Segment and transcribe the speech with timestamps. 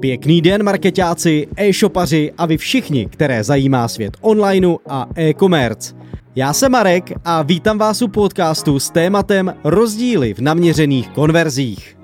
[0.00, 5.94] Pěkný den marketáci, e-shopaři a vy všichni, které zajímá svět onlineu a e-commerce.
[6.36, 11.96] Já jsem Marek a vítám vás u podcastu s tématem rozdíly v naměřených konverzích.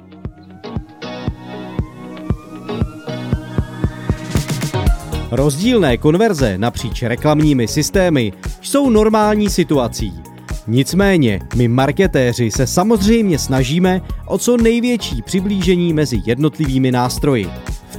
[5.30, 10.12] Rozdílné konverze napříč reklamními systémy jsou normální situací.
[10.66, 17.50] Nicméně, my marketéři se samozřejmě snažíme o co největší přiblížení mezi jednotlivými nástroji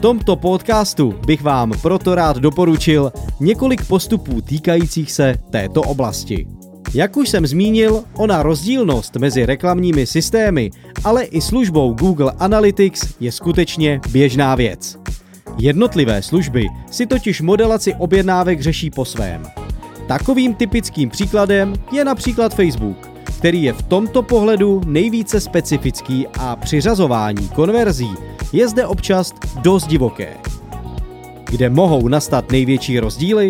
[0.01, 6.47] tomto podcastu bych vám proto rád doporučil několik postupů týkajících se této oblasti.
[6.93, 10.71] Jak už jsem zmínil, ona rozdílnost mezi reklamními systémy,
[11.03, 14.97] ale i službou Google Analytics je skutečně běžná věc.
[15.57, 19.43] Jednotlivé služby si totiž modelaci objednávek řeší po svém.
[20.07, 23.10] Takovým typickým příkladem je například Facebook,
[23.41, 28.09] který je v tomto pohledu nejvíce specifický a přiřazování konverzí
[28.53, 30.37] je zde občas dost divoké.
[31.49, 33.49] Kde mohou nastat největší rozdíly?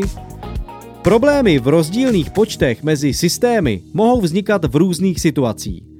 [1.02, 5.91] Problémy v rozdílných počtech mezi systémy mohou vznikat v různých situacích.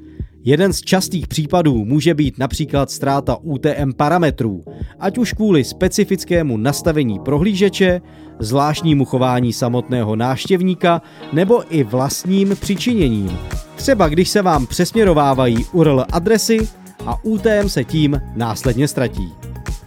[0.44, 4.64] Jeden z častých případů může být například ztráta UTM parametrů,
[5.00, 8.02] ať už kvůli specifickému nastavení prohlížeče,
[8.40, 11.02] zvláštnímu chování samotného náštěvníka
[11.34, 13.38] nebo i vlastním přičiněním.
[13.76, 16.70] Třeba když se vám přesměrovávají URL adresy
[17.06, 19.34] a UTM se tím následně ztratí.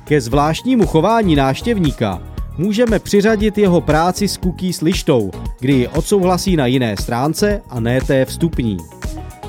[0.05, 2.23] Ke zvláštnímu chování náštěvníka
[2.59, 8.01] můžeme přiřadit jeho práci s cookies lištou, kdy ji odsouhlasí na jiné stránce a ne
[8.01, 8.79] té vstupní.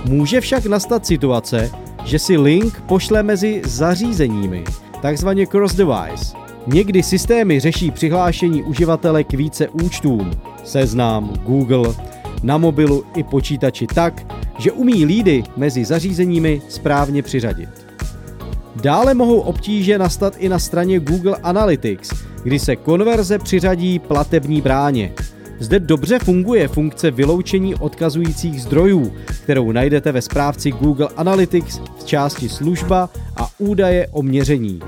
[0.09, 1.71] Může však nastat situace,
[2.05, 4.63] že si link pošle mezi zařízeními,
[5.01, 6.35] takzvaně cross-device.
[6.67, 10.31] Někdy systémy řeší přihlášení uživatele k více účtům,
[10.63, 11.93] seznam, Google,
[12.43, 17.69] na mobilu i počítači tak, že umí lídy mezi zařízeními správně přiřadit.
[18.75, 22.09] Dále mohou obtíže nastat i na straně Google Analytics,
[22.43, 25.13] kdy se konverze přiřadí platební bráně.
[25.59, 32.49] Zde dobře funguje funkce vyloučení odkazujících zdrojů, kterou najdete ve správci Google Analytics v části
[32.49, 34.79] služba a údaje o měření.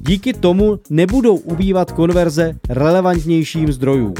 [0.00, 4.14] Díky tomu nebudou ubývat konverze relevantnějším zdrojům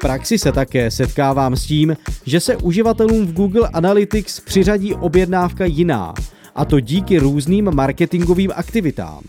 [0.00, 1.96] praxi se také setkávám s tím,
[2.26, 6.14] že se uživatelům v Google Analytics přiřadí objednávka jiná,
[6.54, 9.22] a to díky různým marketingovým aktivitám.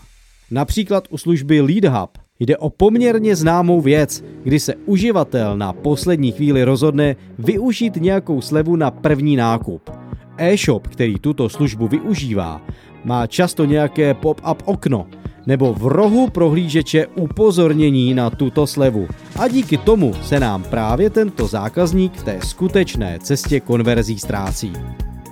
[0.50, 2.10] Například u služby LeadHub
[2.42, 8.76] jde o poměrně známou věc, kdy se uživatel na poslední chvíli rozhodne využít nějakou slevu
[8.76, 9.90] na první nákup.
[10.38, 12.60] E-shop, který tuto službu využívá,
[13.04, 15.06] má často nějaké pop-up okno,
[15.46, 19.06] nebo v rohu prohlížeče upozornění na tuto slevu.
[19.38, 24.72] A díky tomu se nám právě tento zákazník v té skutečné cestě konverzí ztrácí.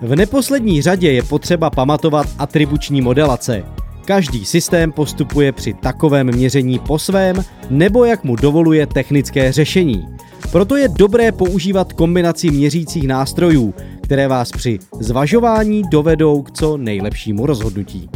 [0.03, 3.65] V neposlední řadě je potřeba pamatovat atribuční modelace.
[4.05, 10.09] Každý systém postupuje při takovém měření po svém nebo jak mu dovoluje technické řešení.
[10.53, 17.47] Proto je dobré používat kombinaci měřících nástrojů, které vás při zvažování dovedou k co nejlepšímu
[17.47, 18.11] rozhodnutí.